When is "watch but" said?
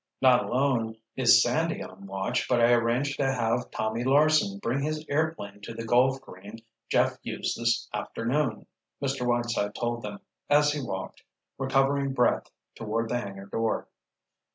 2.07-2.59